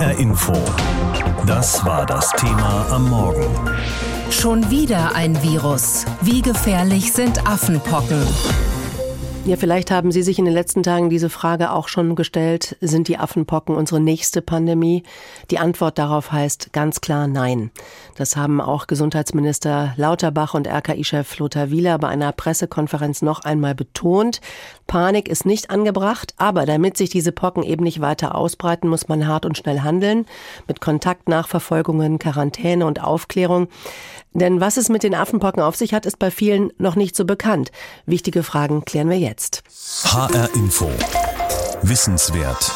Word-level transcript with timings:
HR 0.00 0.18
Info. 0.18 0.54
Das 1.44 1.84
war 1.84 2.06
das 2.06 2.30
Thema 2.30 2.86
am 2.90 3.10
Morgen. 3.10 3.44
Schon 4.30 4.70
wieder 4.70 5.14
ein 5.14 5.42
Virus. 5.42 6.06
Wie 6.22 6.40
gefährlich 6.40 7.12
sind 7.12 7.46
Affenpocken? 7.46 8.26
Ja, 9.46 9.56
vielleicht 9.56 9.90
haben 9.90 10.12
Sie 10.12 10.22
sich 10.22 10.38
in 10.38 10.44
den 10.44 10.54
letzten 10.54 10.82
Tagen 10.82 11.08
diese 11.08 11.30
Frage 11.30 11.72
auch 11.72 11.88
schon 11.88 12.14
gestellt. 12.14 12.76
Sind 12.82 13.08
die 13.08 13.16
Affenpocken 13.16 13.74
unsere 13.74 13.98
nächste 13.98 14.42
Pandemie? 14.42 15.02
Die 15.50 15.58
Antwort 15.58 15.98
darauf 15.98 16.30
heißt 16.30 16.72
ganz 16.72 17.00
klar 17.00 17.26
nein. 17.26 17.70
Das 18.16 18.36
haben 18.36 18.60
auch 18.60 18.86
Gesundheitsminister 18.86 19.94
Lauterbach 19.96 20.52
und 20.54 20.68
RKI-Chef 20.68 21.38
Lothar 21.38 21.70
Wieler 21.70 21.98
bei 21.98 22.08
einer 22.08 22.32
Pressekonferenz 22.32 23.22
noch 23.22 23.40
einmal 23.40 23.74
betont. 23.74 24.40
Panik 24.86 25.26
ist 25.26 25.46
nicht 25.46 25.70
angebracht, 25.70 26.34
aber 26.36 26.66
damit 26.66 26.96
sich 26.96 27.08
diese 27.08 27.32
Pocken 27.32 27.62
eben 27.62 27.82
nicht 27.82 28.00
weiter 28.00 28.34
ausbreiten, 28.34 28.88
muss 28.88 29.08
man 29.08 29.26
hart 29.26 29.46
und 29.46 29.56
schnell 29.56 29.80
handeln. 29.80 30.26
Mit 30.68 30.80
Kontaktnachverfolgungen, 30.80 32.18
Quarantäne 32.18 32.86
und 32.86 33.02
Aufklärung. 33.02 33.68
Denn 34.32 34.60
was 34.60 34.76
es 34.76 34.88
mit 34.88 35.02
den 35.02 35.14
Affenpocken 35.14 35.62
auf 35.62 35.74
sich 35.74 35.92
hat, 35.92 36.06
ist 36.06 36.18
bei 36.18 36.30
vielen 36.30 36.72
noch 36.78 36.94
nicht 36.94 37.16
so 37.16 37.24
bekannt. 37.24 37.72
Wichtige 38.06 38.42
Fragen 38.44 38.84
klären 38.84 39.08
wir 39.08 39.18
jetzt. 39.18 39.29
HR 39.30 40.52
Info. 40.56 40.90
Wissenswert. 41.82 42.72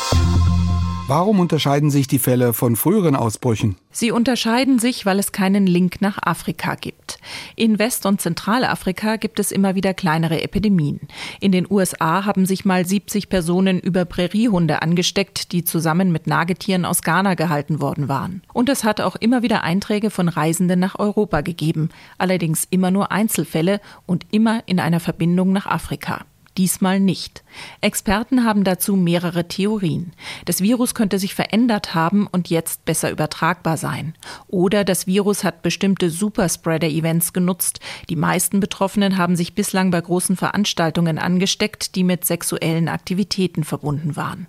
Warum 1.09 1.41
unterscheiden 1.41 1.91
sich 1.91 2.07
die 2.07 2.21
Fälle 2.21 2.53
von 2.53 2.77
früheren 2.77 3.17
Ausbrüchen? 3.17 3.77
Sie 3.91 4.13
unterscheiden 4.13 4.79
sich, 4.79 5.05
weil 5.05 5.19
es 5.19 5.33
keinen 5.33 5.67
Link 5.67 6.01
nach 6.01 6.17
Afrika 6.23 6.77
gibt. 6.77 7.19
In 7.57 7.81
West- 7.81 8.07
und 8.07 8.21
Zentralafrika 8.21 9.17
gibt 9.17 9.41
es 9.41 9.51
immer 9.51 9.75
wieder 9.75 9.95
kleinere 9.95 10.43
Epidemien. 10.43 11.01
In 11.41 11.51
den 11.51 11.67
USA 11.69 12.25
haben 12.25 12.47
sich 12.47 12.65
mal 12.65 12.87
70 12.87 13.29
Personen 13.29 13.81
über 13.81 14.05
Präriehunde 14.05 14.81
angesteckt, 14.81 15.51
die 15.51 15.65
zusammen 15.65 16.13
mit 16.13 16.29
Nagetieren 16.29 16.85
aus 16.85 17.03
Ghana 17.03 17.35
gehalten 17.35 17.81
worden 17.81 18.09
waren. 18.09 18.43
Und 18.53 18.69
es 18.69 18.85
hat 18.85 19.01
auch 19.01 19.17
immer 19.17 19.43
wieder 19.43 19.65
Einträge 19.65 20.09
von 20.09 20.29
Reisenden 20.29 20.79
nach 20.79 21.01
Europa 21.01 21.41
gegeben, 21.41 21.89
allerdings 22.17 22.65
immer 22.71 22.93
nur 22.93 23.11
Einzelfälle 23.11 23.81
und 24.07 24.25
immer 24.31 24.63
in 24.67 24.79
einer 24.79 25.01
Verbindung 25.01 25.53
nach 25.53 25.67
Afrika 25.67 26.25
diesmal 26.59 27.01
nicht. 27.01 27.45
Experten 27.81 28.45
haben 28.45 28.65
dazu 28.65 28.97
mehrere 28.97 29.49
Theorien. 29.49 30.13
Das 30.45 30.61
Virus 30.61 30.95
könnte 30.95 31.19
sich 31.19 31.35
verändert 31.35 31.95
haben 31.95 32.27
und 32.27 32.51
jetzt 32.51 32.85
besser 32.85 33.11
übertragbar 33.11 33.77
sein. 33.77 34.15
Oder 34.47 34.85
das 34.85 35.07
Virus 35.07 35.45
hat 35.45 35.63
bestimmte 35.63 36.11
Superspreader-Events 36.11 37.33
genutzt. 37.33 37.81
Die 38.09 38.17
meisten 38.17 38.61
Betroffenen 38.61 39.19
haben 39.19 39.37
sich 39.37 39.55
bislang 39.55 39.91
bei 39.91 40.01
großen 40.01 40.37
Veranstaltungen 40.37 41.19
angesteckt, 41.19 41.95
die 41.95 42.05
mit 42.05 42.25
sexuellen 42.25 42.89
Aktivitäten 42.89 43.65
verbunden 43.65 44.17
waren. 44.17 44.47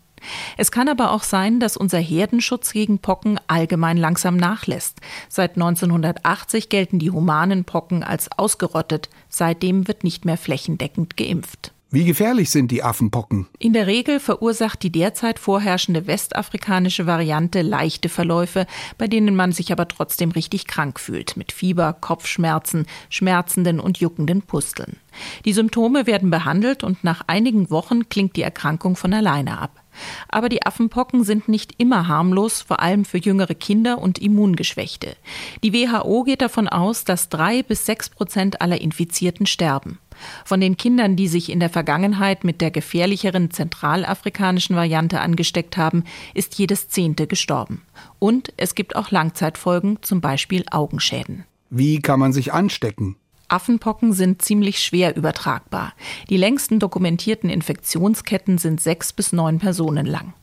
Es 0.57 0.71
kann 0.71 0.89
aber 0.89 1.11
auch 1.11 1.23
sein, 1.23 1.59
dass 1.59 1.77
unser 1.77 1.99
Herdenschutz 1.99 2.71
gegen 2.71 2.99
Pocken 2.99 3.39
allgemein 3.47 3.97
langsam 3.97 4.37
nachlässt. 4.37 4.99
Seit 5.29 5.55
1980 5.55 6.69
gelten 6.69 6.99
die 6.99 7.11
humanen 7.11 7.63
Pocken 7.63 8.03
als 8.03 8.31
ausgerottet. 8.31 9.09
Seitdem 9.29 9.87
wird 9.87 10.03
nicht 10.03 10.25
mehr 10.25 10.37
flächendeckend 10.37 11.17
geimpft. 11.17 11.74
Wie 11.95 12.03
gefährlich 12.03 12.49
sind 12.49 12.71
die 12.71 12.83
Affenpocken? 12.83 13.47
In 13.57 13.71
der 13.71 13.87
Regel 13.87 14.19
verursacht 14.19 14.83
die 14.83 14.91
derzeit 14.91 15.39
vorherrschende 15.39 16.07
westafrikanische 16.07 17.05
Variante 17.05 17.61
leichte 17.61 18.09
Verläufe, 18.09 18.67
bei 18.97 19.07
denen 19.07 19.33
man 19.33 19.53
sich 19.53 19.71
aber 19.71 19.87
trotzdem 19.87 20.31
richtig 20.31 20.67
krank 20.67 20.99
fühlt, 20.99 21.37
mit 21.37 21.53
Fieber, 21.53 21.93
Kopfschmerzen, 21.93 22.85
schmerzenden 23.09 23.79
und 23.79 23.97
juckenden 23.97 24.41
Pusteln. 24.41 24.97
Die 25.45 25.53
Symptome 25.53 26.05
werden 26.05 26.29
behandelt 26.29 26.83
und 26.83 27.05
nach 27.05 27.21
einigen 27.27 27.69
Wochen 27.69 28.09
klingt 28.09 28.35
die 28.35 28.41
Erkrankung 28.41 28.97
von 28.97 29.13
alleine 29.13 29.59
ab. 29.59 29.81
Aber 30.27 30.49
die 30.49 30.65
Affenpocken 30.65 31.23
sind 31.23 31.47
nicht 31.47 31.75
immer 31.77 32.09
harmlos, 32.09 32.61
vor 32.61 32.81
allem 32.81 33.05
für 33.05 33.19
jüngere 33.19 33.55
Kinder 33.55 33.99
und 33.99 34.19
Immungeschwächte. 34.19 35.15
Die 35.63 35.71
WHO 35.71 36.23
geht 36.23 36.41
davon 36.41 36.67
aus, 36.67 37.05
dass 37.05 37.29
drei 37.29 37.63
bis 37.63 37.85
sechs 37.85 38.09
Prozent 38.09 38.59
aller 38.59 38.81
Infizierten 38.81 39.45
sterben. 39.45 39.99
Von 40.43 40.61
den 40.61 40.77
Kindern, 40.77 41.15
die 41.15 41.27
sich 41.27 41.51
in 41.51 41.59
der 41.59 41.69
Vergangenheit 41.69 42.43
mit 42.43 42.61
der 42.61 42.71
gefährlicheren 42.71 43.51
zentralafrikanischen 43.51 44.75
Variante 44.75 45.19
angesteckt 45.19 45.77
haben, 45.77 46.03
ist 46.33 46.57
jedes 46.57 46.89
Zehnte 46.89 47.27
gestorben. 47.27 47.81
Und 48.19 48.53
es 48.57 48.75
gibt 48.75 48.95
auch 48.95 49.11
Langzeitfolgen, 49.11 49.99
zum 50.01 50.21
Beispiel 50.21 50.65
Augenschäden. 50.71 51.45
Wie 51.69 52.01
kann 52.01 52.19
man 52.19 52.33
sich 52.33 52.53
anstecken? 52.53 53.15
Affenpocken 53.47 54.13
sind 54.13 54.41
ziemlich 54.41 54.79
schwer 54.79 55.15
übertragbar. 55.15 55.93
Die 56.29 56.37
längsten 56.37 56.79
dokumentierten 56.79 57.49
Infektionsketten 57.49 58.57
sind 58.57 58.81
sechs 58.81 59.13
bis 59.13 59.33
neun 59.33 59.59
Personen 59.59 60.05
lang. 60.05 60.33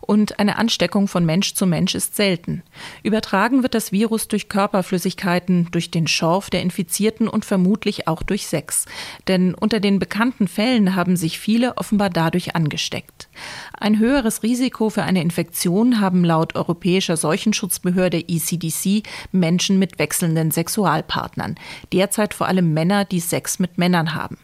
Und 0.00 0.38
eine 0.38 0.56
Ansteckung 0.56 1.08
von 1.08 1.24
Mensch 1.24 1.54
zu 1.54 1.66
Mensch 1.66 1.94
ist 1.94 2.16
selten. 2.16 2.62
Übertragen 3.02 3.62
wird 3.62 3.74
das 3.74 3.92
Virus 3.92 4.28
durch 4.28 4.48
Körperflüssigkeiten, 4.48 5.68
durch 5.70 5.90
den 5.90 6.06
Schorf 6.06 6.50
der 6.50 6.62
Infizierten 6.62 7.28
und 7.28 7.44
vermutlich 7.44 8.08
auch 8.08 8.22
durch 8.22 8.46
Sex. 8.46 8.86
Denn 9.28 9.54
unter 9.54 9.80
den 9.80 9.98
bekannten 9.98 10.48
Fällen 10.48 10.94
haben 10.94 11.16
sich 11.16 11.38
viele 11.38 11.76
offenbar 11.76 12.10
dadurch 12.10 12.56
angesteckt. 12.56 13.28
Ein 13.78 13.98
höheres 13.98 14.42
Risiko 14.42 14.90
für 14.90 15.02
eine 15.02 15.22
Infektion 15.22 16.00
haben 16.00 16.24
laut 16.24 16.54
Europäischer 16.56 17.16
Seuchenschutzbehörde 17.16 18.24
ECDC 18.28 19.02
Menschen 19.32 19.78
mit 19.78 19.98
wechselnden 19.98 20.50
Sexualpartnern. 20.50 21.56
Derzeit 21.92 22.34
vor 22.34 22.46
allem 22.46 22.72
Männer, 22.72 23.04
die 23.04 23.20
Sex 23.20 23.58
mit 23.58 23.78
Männern 23.78 24.14
haben. 24.14 24.38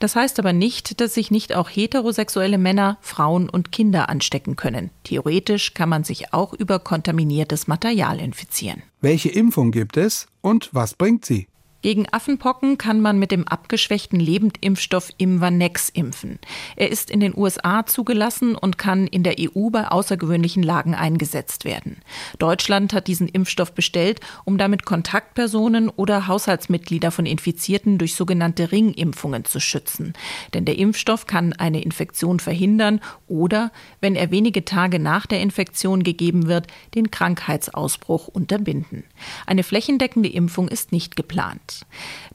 Das 0.00 0.16
heißt 0.16 0.38
aber 0.38 0.52
nicht, 0.52 1.00
dass 1.00 1.14
sich 1.14 1.30
nicht 1.30 1.54
auch 1.54 1.68
heterosexuelle 1.68 2.58
Männer, 2.58 2.98
Frauen 3.00 3.48
und 3.48 3.72
Kinder 3.72 4.08
anstecken 4.08 4.56
können. 4.56 4.71
Theoretisch 5.04 5.74
kann 5.74 5.88
man 5.88 6.04
sich 6.04 6.32
auch 6.32 6.52
über 6.52 6.78
kontaminiertes 6.78 7.66
Material 7.66 8.20
infizieren. 8.20 8.82
Welche 9.00 9.28
Impfung 9.28 9.72
gibt 9.72 9.96
es 9.96 10.26
und 10.40 10.70
was 10.72 10.94
bringt 10.94 11.24
sie? 11.24 11.48
Gegen 11.82 12.06
Affenpocken 12.12 12.78
kann 12.78 13.00
man 13.00 13.18
mit 13.18 13.32
dem 13.32 13.46
abgeschwächten 13.48 14.20
Lebendimpfstoff 14.20 15.10
Imvanex 15.18 15.88
impfen. 15.88 16.38
Er 16.76 16.90
ist 16.90 17.10
in 17.10 17.18
den 17.18 17.36
USA 17.36 17.84
zugelassen 17.86 18.54
und 18.54 18.78
kann 18.78 19.08
in 19.08 19.24
der 19.24 19.34
EU 19.40 19.70
bei 19.70 19.88
außergewöhnlichen 19.88 20.62
Lagen 20.62 20.94
eingesetzt 20.94 21.64
werden. 21.64 21.96
Deutschland 22.38 22.92
hat 22.92 23.08
diesen 23.08 23.26
Impfstoff 23.26 23.72
bestellt, 23.72 24.20
um 24.44 24.58
damit 24.58 24.84
Kontaktpersonen 24.84 25.88
oder 25.88 26.28
Haushaltsmitglieder 26.28 27.10
von 27.10 27.26
Infizierten 27.26 27.98
durch 27.98 28.14
sogenannte 28.14 28.70
Ringimpfungen 28.70 29.44
zu 29.44 29.58
schützen. 29.58 30.12
Denn 30.54 30.64
der 30.64 30.78
Impfstoff 30.78 31.26
kann 31.26 31.52
eine 31.52 31.82
Infektion 31.82 32.38
verhindern 32.38 33.00
oder, 33.26 33.72
wenn 34.00 34.14
er 34.14 34.30
wenige 34.30 34.64
Tage 34.64 35.00
nach 35.00 35.26
der 35.26 35.40
Infektion 35.40 36.04
gegeben 36.04 36.46
wird, 36.46 36.68
den 36.94 37.10
Krankheitsausbruch 37.10 38.28
unterbinden. 38.28 39.02
Eine 39.46 39.64
flächendeckende 39.64 40.28
Impfung 40.28 40.68
ist 40.68 40.92
nicht 40.92 41.16
geplant. 41.16 41.71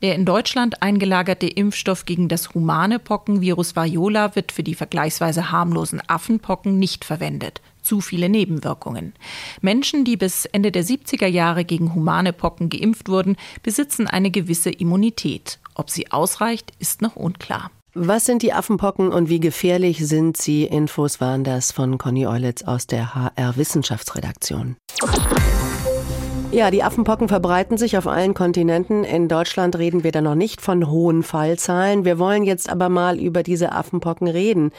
Der 0.01 0.15
in 0.15 0.25
Deutschland 0.25 0.81
eingelagerte 0.81 1.47
Impfstoff 1.47 2.05
gegen 2.05 2.27
das 2.27 2.53
humane 2.53 2.99
Pockenvirus 2.99 3.75
Variola 3.75 4.35
wird 4.35 4.51
für 4.51 4.63
die 4.63 4.75
vergleichsweise 4.75 5.51
harmlosen 5.51 6.01
Affenpocken 6.07 6.77
nicht 6.77 7.05
verwendet. 7.05 7.61
Zu 7.81 8.01
viele 8.01 8.29
Nebenwirkungen. 8.29 9.13
Menschen, 9.61 10.03
die 10.03 10.17
bis 10.17 10.45
Ende 10.45 10.71
der 10.71 10.83
70er 10.83 11.27
Jahre 11.27 11.63
gegen 11.63 11.95
humane 11.95 12.33
Pocken 12.33 12.69
geimpft 12.69 13.07
wurden, 13.09 13.37
besitzen 13.63 14.07
eine 14.07 14.29
gewisse 14.29 14.69
Immunität. 14.69 15.59
Ob 15.73 15.89
sie 15.89 16.11
ausreicht, 16.11 16.73
ist 16.79 17.01
noch 17.01 17.15
unklar. 17.15 17.71
Was 17.99 18.25
sind 18.25 18.43
die 18.43 18.53
Affenpocken 18.53 19.09
und 19.09 19.27
wie 19.27 19.39
gefährlich 19.39 20.05
sind 20.05 20.37
sie? 20.37 20.65
Infos 20.65 21.19
waren 21.19 21.43
das 21.43 21.71
von 21.71 21.97
Conny 21.97 22.27
Eulitz 22.27 22.61
aus 22.61 22.85
der 22.85 23.15
HR 23.15 23.57
Wissenschaftsredaktion. 23.57 24.75
Ja, 26.49 26.71
die 26.71 26.81
Affenpocken 26.81 27.27
verbreiten 27.27 27.77
sich 27.77 27.97
auf 27.97 28.07
allen 28.07 28.33
Kontinenten. 28.33 29.03
In 29.03 29.27
Deutschland 29.27 29.77
reden 29.77 30.05
wir 30.05 30.13
da 30.13 30.21
noch 30.21 30.33
nicht 30.33 30.61
von 30.61 30.89
hohen 30.89 31.21
Fallzahlen. 31.21 32.05
Wir 32.05 32.19
wollen 32.19 32.43
jetzt 32.43 32.69
aber 32.69 32.87
mal 32.87 33.19
über 33.19 33.43
diese 33.43 33.73
Affenpocken 33.73 34.29
reden 34.29 34.71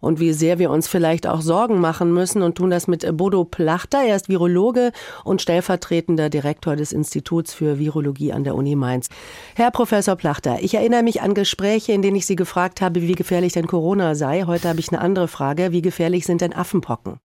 und 0.00 0.20
wie 0.20 0.32
sehr 0.32 0.60
wir 0.60 0.70
uns 0.70 0.86
vielleicht 0.86 1.26
auch 1.26 1.40
Sorgen 1.40 1.80
machen 1.80 2.14
müssen 2.14 2.42
und 2.42 2.54
tun 2.54 2.70
das 2.70 2.86
mit 2.86 3.04
Bodo 3.16 3.44
Plachter. 3.44 4.02
Er 4.06 4.14
ist 4.14 4.28
Virologe 4.28 4.92
und 5.24 5.42
stellvertretender 5.42 6.30
Direktor 6.30 6.76
des 6.76 6.92
Instituts 6.92 7.52
für 7.52 7.78
Virologie 7.78 8.32
an 8.32 8.44
der 8.44 8.54
Uni 8.54 8.76
Mainz. 8.76 9.08
Herr 9.56 9.72
Professor 9.72 10.14
Plachter, 10.14 10.58
ich 10.60 10.74
erinnere 10.74 11.02
mich 11.02 11.22
an 11.22 11.34
Gespräche, 11.34 11.92
in 11.92 12.02
denen 12.02 12.16
ich 12.16 12.26
Sie 12.26 12.36
gefragt 12.36 12.80
habe, 12.80 13.02
wie 13.02 13.14
gefährlich 13.14 13.52
denn 13.52 13.66
Corona 13.66 14.14
sei. 14.14 14.44
Heute 14.46 14.68
habe 14.68 14.78
ich 14.78 14.90
eine 14.90 15.00
andere 15.00 15.26
Frage. 15.26 15.72
Wie 15.72 15.82
gefährlich 15.82 16.24
sind 16.24 16.40
denn 16.40 16.54
Affenpocken? 16.54 17.18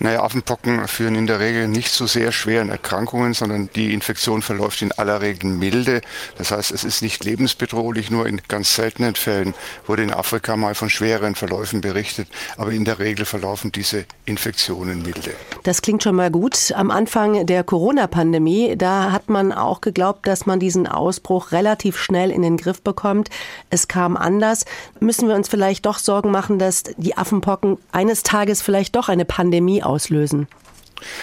Naja, 0.00 0.22
Affenpocken 0.22 0.86
führen 0.86 1.16
in 1.16 1.26
der 1.26 1.40
Regel 1.40 1.66
nicht 1.66 1.92
zu 1.92 2.06
sehr 2.06 2.30
schweren 2.30 2.68
Erkrankungen, 2.68 3.34
sondern 3.34 3.68
die 3.74 3.92
Infektion 3.92 4.42
verläuft 4.42 4.80
in 4.80 4.92
aller 4.92 5.20
Regel 5.20 5.50
milde. 5.50 6.02
Das 6.36 6.52
heißt, 6.52 6.70
es 6.70 6.84
ist 6.84 7.02
nicht 7.02 7.24
lebensbedrohlich, 7.24 8.08
nur 8.08 8.26
in 8.28 8.40
ganz 8.46 8.76
seltenen 8.76 9.16
Fällen 9.16 9.54
wurde 9.86 10.04
in 10.04 10.12
Afrika 10.12 10.56
mal 10.56 10.76
von 10.76 10.88
schweren 10.88 11.34
Verläufen 11.34 11.80
berichtet, 11.80 12.28
aber 12.56 12.70
in 12.70 12.84
der 12.84 13.00
Regel 13.00 13.24
verlaufen 13.24 13.72
diese 13.72 14.04
Infektionen 14.24 15.02
milde. 15.02 15.32
Das 15.64 15.82
klingt 15.82 16.04
schon 16.04 16.14
mal 16.14 16.30
gut. 16.30 16.72
Am 16.76 16.92
Anfang 16.92 17.44
der 17.46 17.64
Corona-Pandemie, 17.64 18.76
da 18.76 19.10
hat 19.10 19.28
man 19.28 19.52
auch 19.52 19.80
geglaubt, 19.80 20.28
dass 20.28 20.46
man 20.46 20.60
diesen 20.60 20.86
Ausbruch 20.86 21.50
relativ 21.50 21.98
schnell 21.98 22.30
in 22.30 22.42
den 22.42 22.56
Griff 22.56 22.82
bekommt. 22.82 23.30
Es 23.68 23.88
kam 23.88 24.16
anders. 24.16 24.64
Müssen 25.00 25.26
wir 25.26 25.34
uns 25.34 25.48
vielleicht 25.48 25.86
doch 25.86 25.98
Sorgen 25.98 26.30
machen, 26.30 26.60
dass 26.60 26.84
die 26.96 27.16
Affenpocken 27.16 27.78
eines 27.90 28.22
Tages 28.22 28.62
vielleicht 28.62 28.94
doch 28.94 29.08
eine 29.08 29.24
Pandemie 29.24 29.57
Pandemie 29.58 29.82
auslösen? 29.82 30.46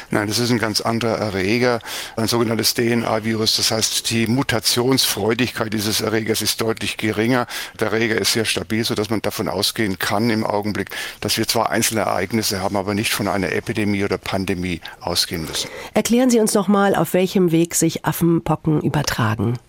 Nein, 0.10 0.28
das 0.28 0.40
ist 0.40 0.52
ein 0.52 0.60
ganz 0.60 0.82
anderer 0.82 1.18
Erreger, 1.18 1.80
ein 2.16 2.28
sogenanntes 2.28 2.74
DNA-Virus. 2.74 3.58
Das 3.58 3.72
heißt, 3.72 4.10
die 4.10 4.28
Mutationsfreudigkeit 4.28 5.74
dieses 5.74 6.02
Erregers 6.02 6.42
ist 6.42 6.62
deutlich 6.62 6.98
geringer. 6.98 7.46
Der 7.80 7.92
Erreger 7.92 8.16
ist 8.16 8.34
sehr 8.34 8.46
stabil, 8.46 8.84
sodass 8.86 9.10
man 9.10 9.22
davon 9.22 9.50
ausgehen 9.50 10.00
kann 10.00 10.30
im 10.30 10.46
Augenblick, 10.46 10.92
dass 11.20 11.38
wir 11.38 11.48
zwar 11.48 11.70
einzelne 11.72 12.02
Ereignisse 12.02 12.62
haben, 12.62 12.78
aber 12.78 12.94
nicht 12.94 13.14
von 13.14 13.28
einer 13.28 13.52
Epidemie 13.52 14.04
oder 14.04 14.18
Pandemie 14.18 14.80
ausgehen 15.02 15.46
müssen. 15.46 15.70
Erklären 15.94 16.30
Sie 16.30 16.40
uns 16.40 16.54
noch 16.54 16.70
mal, 16.70 16.96
auf 16.96 17.14
welchem 17.14 17.52
Weg 17.52 17.76
sich 17.76 18.06
Affenpocken 18.06 18.82
übertragen. 18.82 19.60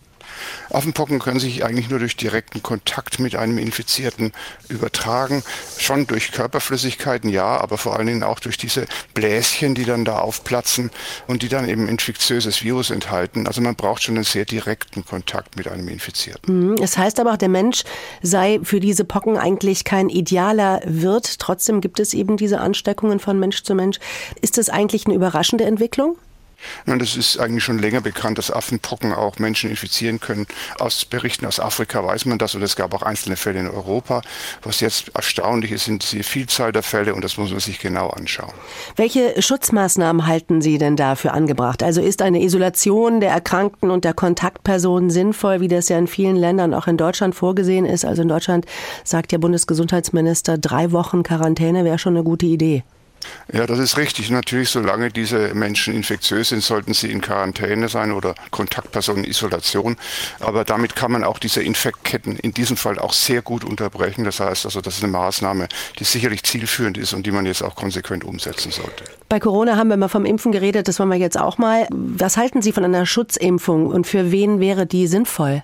Affenpocken 0.70 1.18
können 1.18 1.40
sich 1.40 1.64
eigentlich 1.64 1.88
nur 1.88 1.98
durch 1.98 2.16
direkten 2.16 2.62
Kontakt 2.62 3.18
mit 3.18 3.36
einem 3.36 3.58
Infizierten 3.58 4.32
übertragen. 4.68 5.42
Schon 5.78 6.06
durch 6.06 6.32
Körperflüssigkeiten, 6.32 7.30
ja, 7.30 7.58
aber 7.58 7.78
vor 7.78 7.96
allen 7.96 8.06
Dingen 8.06 8.22
auch 8.22 8.40
durch 8.40 8.56
diese 8.56 8.86
Bläschen, 9.14 9.74
die 9.74 9.84
dann 9.84 10.04
da 10.04 10.18
aufplatzen 10.18 10.90
und 11.26 11.42
die 11.42 11.48
dann 11.48 11.68
eben 11.68 11.88
infektiöses 11.88 12.62
Virus 12.62 12.90
enthalten. 12.90 13.46
Also 13.46 13.60
man 13.60 13.74
braucht 13.74 14.02
schon 14.02 14.16
einen 14.16 14.24
sehr 14.24 14.44
direkten 14.44 15.04
Kontakt 15.04 15.56
mit 15.56 15.68
einem 15.68 15.88
Infizierten. 15.88 16.70
Mhm. 16.70 16.76
Es 16.82 16.98
heißt 16.98 17.20
aber 17.20 17.32
auch, 17.32 17.36
der 17.36 17.48
Mensch 17.48 17.84
sei 18.22 18.60
für 18.62 18.80
diese 18.80 19.04
Pocken 19.04 19.36
eigentlich 19.36 19.84
kein 19.84 20.08
idealer 20.08 20.80
Wirt. 20.84 21.38
Trotzdem 21.38 21.80
gibt 21.80 22.00
es 22.00 22.14
eben 22.14 22.36
diese 22.36 22.60
Ansteckungen 22.60 23.20
von 23.20 23.38
Mensch 23.38 23.62
zu 23.62 23.74
Mensch. 23.74 23.98
Ist 24.40 24.58
das 24.58 24.68
eigentlich 24.68 25.06
eine 25.06 25.14
überraschende 25.14 25.64
Entwicklung? 25.64 26.16
Nun, 26.86 26.98
das 26.98 27.16
ist 27.16 27.38
eigentlich 27.38 27.64
schon 27.64 27.78
länger 27.78 28.00
bekannt, 28.00 28.38
dass 28.38 28.50
Affenpocken 28.50 29.12
auch 29.12 29.38
Menschen 29.38 29.70
infizieren 29.70 30.20
können. 30.20 30.46
Aus 30.78 31.04
Berichten 31.04 31.46
aus 31.46 31.60
Afrika 31.60 32.04
weiß 32.04 32.26
man 32.26 32.38
das 32.38 32.54
und 32.54 32.62
es 32.62 32.76
gab 32.76 32.94
auch 32.94 33.02
einzelne 33.02 33.36
Fälle 33.36 33.60
in 33.60 33.68
Europa. 33.68 34.22
Was 34.62 34.80
jetzt 34.80 35.10
erstaunlich 35.14 35.72
ist, 35.72 35.84
sind 35.84 36.10
die 36.12 36.22
Vielzahl 36.22 36.72
der 36.72 36.82
Fälle 36.82 37.14
und 37.14 37.22
das 37.22 37.36
muss 37.36 37.50
man 37.50 37.60
sich 37.60 37.78
genau 37.78 38.08
anschauen. 38.10 38.52
Welche 38.96 39.40
Schutzmaßnahmen 39.40 40.26
halten 40.26 40.60
Sie 40.60 40.78
denn 40.78 40.96
dafür 40.96 41.34
angebracht? 41.34 41.82
Also 41.82 42.00
ist 42.00 42.22
eine 42.22 42.42
Isolation 42.42 43.20
der 43.20 43.30
Erkrankten 43.30 43.90
und 43.90 44.04
der 44.04 44.14
Kontaktpersonen 44.14 45.10
sinnvoll, 45.10 45.60
wie 45.60 45.68
das 45.68 45.88
ja 45.88 45.98
in 45.98 46.06
vielen 46.06 46.36
Ländern, 46.36 46.74
auch 46.74 46.86
in 46.86 46.96
Deutschland 46.96 47.34
vorgesehen 47.34 47.84
ist? 47.84 48.04
Also 48.04 48.22
in 48.22 48.28
Deutschland 48.28 48.66
sagt 49.04 49.32
der 49.32 49.38
Bundesgesundheitsminister, 49.38 50.58
drei 50.58 50.92
Wochen 50.92 51.22
Quarantäne 51.22 51.84
wäre 51.84 51.98
schon 51.98 52.16
eine 52.16 52.24
gute 52.24 52.46
Idee. 52.46 52.84
Ja, 53.52 53.66
das 53.66 53.78
ist 53.78 53.96
richtig. 53.96 54.30
Natürlich, 54.30 54.70
solange 54.70 55.10
diese 55.10 55.54
Menschen 55.54 55.94
infektiös 55.94 56.48
sind, 56.48 56.62
sollten 56.62 56.94
sie 56.94 57.10
in 57.10 57.20
Quarantäne 57.20 57.88
sein 57.88 58.12
oder 58.12 58.34
Kontaktpersonen-Isolation. 58.50 59.96
Aber 60.40 60.64
damit 60.64 60.96
kann 60.96 61.12
man 61.12 61.24
auch 61.24 61.38
diese 61.38 61.62
Infektketten 61.62 62.38
in 62.38 62.52
diesem 62.52 62.76
Fall 62.76 62.98
auch 62.98 63.12
sehr 63.12 63.42
gut 63.42 63.64
unterbrechen. 63.64 64.24
Das 64.24 64.40
heißt 64.40 64.64
also, 64.64 64.80
das 64.80 64.96
ist 64.98 65.04
eine 65.04 65.12
Maßnahme, 65.12 65.68
die 65.98 66.04
sicherlich 66.04 66.42
zielführend 66.42 66.98
ist 66.98 67.12
und 67.12 67.26
die 67.26 67.30
man 67.30 67.46
jetzt 67.46 67.62
auch 67.62 67.76
konsequent 67.76 68.24
umsetzen 68.24 68.72
sollte. 68.72 69.04
Bei 69.28 69.40
Corona 69.40 69.76
haben 69.76 69.90
wir 69.90 69.96
mal 69.96 70.08
vom 70.08 70.24
Impfen 70.24 70.52
geredet, 70.52 70.88
das 70.88 70.98
wollen 70.98 71.10
wir 71.10 71.16
jetzt 71.16 71.38
auch 71.38 71.58
mal. 71.58 71.86
Was 71.90 72.36
halten 72.36 72.62
Sie 72.62 72.72
von 72.72 72.84
einer 72.84 73.06
Schutzimpfung 73.06 73.86
und 73.86 74.06
für 74.06 74.30
wen 74.32 74.60
wäre 74.60 74.86
die 74.86 75.06
sinnvoll? 75.06 75.62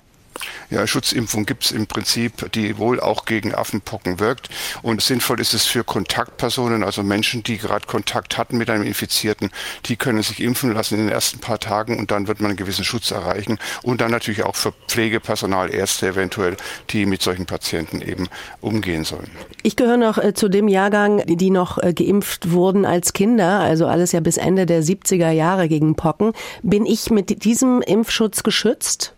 Ja, 0.70 0.86
Schutzimpfung 0.86 1.44
gibt 1.44 1.66
es 1.66 1.70
im 1.70 1.86
Prinzip, 1.86 2.50
die 2.52 2.78
wohl 2.78 2.98
auch 3.00 3.24
gegen 3.24 3.54
Affenpocken 3.54 4.20
wirkt. 4.20 4.48
Und 4.82 5.02
sinnvoll 5.02 5.40
ist 5.40 5.54
es 5.54 5.66
für 5.66 5.84
Kontaktpersonen, 5.84 6.82
also 6.82 7.02
Menschen, 7.02 7.42
die 7.42 7.58
gerade 7.58 7.86
Kontakt 7.86 8.38
hatten 8.38 8.56
mit 8.56 8.70
einem 8.70 8.84
Infizierten, 8.84 9.50
die 9.86 9.96
können 9.96 10.22
sich 10.22 10.42
impfen 10.42 10.72
lassen 10.72 10.94
in 10.94 11.00
den 11.02 11.10
ersten 11.10 11.40
paar 11.40 11.58
Tagen 11.58 11.98
und 11.98 12.10
dann 12.10 12.26
wird 12.26 12.40
man 12.40 12.50
einen 12.50 12.56
gewissen 12.56 12.84
Schutz 12.84 13.10
erreichen. 13.10 13.58
Und 13.82 14.00
dann 14.00 14.10
natürlich 14.10 14.44
auch 14.44 14.56
für 14.56 14.72
Pflegepersonal, 14.88 15.72
Ärzte 15.72 16.08
eventuell, 16.08 16.56
die 16.90 17.06
mit 17.06 17.22
solchen 17.22 17.46
Patienten 17.46 18.00
eben 18.00 18.28
umgehen 18.60 19.04
sollen. 19.04 19.30
Ich 19.62 19.76
gehöre 19.76 19.96
noch 19.96 20.18
äh, 20.18 20.34
zu 20.34 20.48
dem 20.48 20.68
Jahrgang, 20.68 21.22
die 21.26 21.50
noch 21.50 21.78
äh, 21.78 21.92
geimpft 21.92 22.50
wurden 22.50 22.84
als 22.86 23.12
Kinder, 23.12 23.60
also 23.60 23.86
alles 23.86 24.12
ja 24.12 24.20
bis 24.20 24.36
Ende 24.36 24.66
der 24.66 24.82
70er 24.82 25.30
Jahre 25.30 25.68
gegen 25.68 25.94
Pocken. 25.96 26.32
Bin 26.62 26.86
ich 26.86 27.10
mit 27.10 27.44
diesem 27.44 27.82
Impfschutz 27.82 28.42
geschützt? 28.42 29.14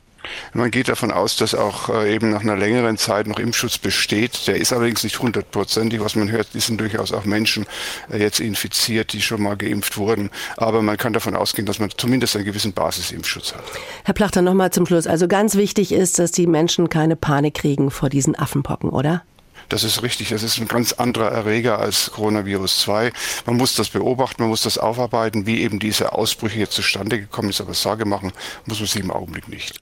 Man 0.52 0.70
geht 0.70 0.88
davon 0.88 1.10
aus, 1.10 1.36
dass 1.36 1.54
auch 1.54 1.88
äh, 1.88 2.14
eben 2.14 2.30
nach 2.30 2.40
einer 2.40 2.56
längeren 2.56 2.98
Zeit 2.98 3.26
noch 3.26 3.38
Impfschutz 3.38 3.78
besteht. 3.78 4.46
Der 4.46 4.56
ist 4.56 4.72
allerdings 4.72 5.04
nicht 5.04 5.18
hundertprozentig. 5.20 6.00
Was 6.00 6.14
man 6.14 6.30
hört, 6.30 6.48
sind 6.52 6.80
durchaus 6.80 7.12
auch 7.12 7.24
Menschen 7.24 7.66
äh, 8.10 8.18
jetzt 8.18 8.40
infiziert, 8.40 9.12
die 9.12 9.22
schon 9.22 9.42
mal 9.42 9.56
geimpft 9.56 9.96
wurden. 9.96 10.30
Aber 10.56 10.82
man 10.82 10.96
kann 10.96 11.12
davon 11.12 11.36
ausgehen, 11.36 11.66
dass 11.66 11.78
man 11.78 11.90
zumindest 11.96 12.36
einen 12.36 12.44
gewissen 12.44 12.72
Basisimpfschutz 12.72 13.54
hat. 13.54 13.64
Herr 14.04 14.14
Plachter, 14.14 14.42
nochmal 14.42 14.72
zum 14.72 14.86
Schluss. 14.86 15.06
Also 15.06 15.28
ganz 15.28 15.56
wichtig 15.56 15.92
ist, 15.92 16.18
dass 16.18 16.32
die 16.32 16.46
Menschen 16.46 16.88
keine 16.88 17.16
Panik 17.16 17.54
kriegen 17.54 17.90
vor 17.90 18.08
diesen 18.08 18.38
Affenpocken, 18.38 18.90
oder? 18.90 19.22
Das 19.68 19.84
ist 19.84 20.02
richtig. 20.02 20.28
Das 20.28 20.42
ist 20.42 20.58
ein 20.58 20.68
ganz 20.68 20.92
anderer 20.92 21.30
Erreger 21.30 21.78
als 21.78 22.10
Coronavirus 22.12 22.80
2. 22.80 23.12
Man 23.46 23.56
muss 23.56 23.74
das 23.74 23.88
beobachten, 23.88 24.42
man 24.42 24.50
muss 24.50 24.62
das 24.62 24.78
aufarbeiten, 24.78 25.46
wie 25.46 25.62
eben 25.62 25.78
diese 25.78 26.12
Ausbrüche 26.12 26.58
jetzt 26.58 26.72
zustande 26.72 27.18
gekommen 27.18 27.50
ist. 27.50 27.60
Aber 27.60 27.74
Sage 27.74 28.04
machen 28.04 28.32
muss 28.66 28.80
man 28.80 28.88
sie 28.88 29.00
im 29.00 29.10
Augenblick 29.10 29.48
nicht. 29.48 29.80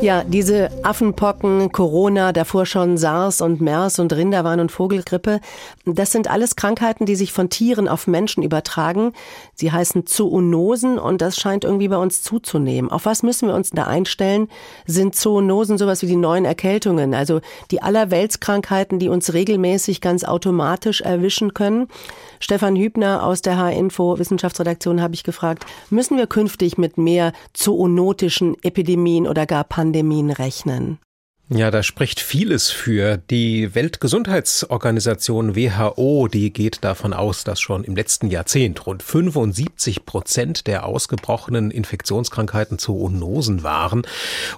Ja, 0.00 0.24
diese 0.24 0.70
Affenpocken, 0.82 1.72
Corona, 1.72 2.32
davor 2.32 2.64
schon 2.64 2.96
SARS 2.96 3.42
und 3.42 3.60
MERS 3.60 3.98
und 3.98 4.14
Rinderwahn 4.14 4.58
und 4.58 4.72
Vogelgrippe, 4.72 5.40
das 5.84 6.10
sind 6.10 6.30
alles 6.30 6.56
Krankheiten, 6.56 7.04
die 7.04 7.16
sich 7.16 7.34
von 7.34 7.50
Tieren 7.50 7.86
auf 7.86 8.06
Menschen 8.06 8.42
übertragen. 8.42 9.12
Sie 9.54 9.70
heißen 9.70 10.06
Zoonosen 10.06 10.98
und 10.98 11.20
das 11.20 11.36
scheint 11.36 11.64
irgendwie 11.64 11.88
bei 11.88 11.98
uns 11.98 12.22
zuzunehmen. 12.22 12.90
Auf 12.90 13.04
was 13.04 13.22
müssen 13.22 13.48
wir 13.48 13.54
uns 13.54 13.70
da 13.70 13.84
einstellen? 13.84 14.48
Sind 14.86 15.16
Zoonosen 15.16 15.76
sowas 15.76 16.00
wie 16.00 16.06
die 16.06 16.16
neuen 16.16 16.46
Erkältungen, 16.46 17.12
also 17.12 17.42
die 17.70 17.82
allerweltskrankheiten, 17.82 18.98
die 18.98 19.10
uns 19.10 19.34
regelmäßig 19.34 20.00
ganz 20.00 20.24
automatisch 20.24 21.02
erwischen 21.02 21.52
können? 21.52 21.88
Stefan 22.42 22.74
Hübner 22.74 23.22
aus 23.22 23.42
der 23.42 23.58
H-Info 23.58 24.18
Wissenschaftsredaktion 24.18 25.02
habe 25.02 25.14
ich 25.14 25.24
gefragt, 25.24 25.66
müssen 25.90 26.16
wir 26.16 26.26
künftig 26.26 26.78
mit 26.78 26.96
mehr 26.96 27.32
zoonotischen 27.52 28.56
Epidemien 28.62 29.26
oder 29.26 29.46
gar 29.46 29.64
Pandemien 29.64 30.30
rechnen? 30.30 30.98
Ja, 31.52 31.72
da 31.72 31.82
spricht 31.82 32.20
vieles 32.20 32.70
für. 32.70 33.16
Die 33.16 33.74
Weltgesundheitsorganisation 33.74 35.56
WHO, 35.56 36.28
die 36.28 36.52
geht 36.52 36.84
davon 36.84 37.12
aus, 37.12 37.42
dass 37.42 37.60
schon 37.60 37.82
im 37.82 37.96
letzten 37.96 38.28
Jahrzehnt 38.28 38.86
rund 38.86 39.02
75 39.02 40.06
Prozent 40.06 40.68
der 40.68 40.86
ausgebrochenen 40.86 41.72
Infektionskrankheiten 41.72 42.78
Zoonosen 42.78 43.64
waren. 43.64 44.02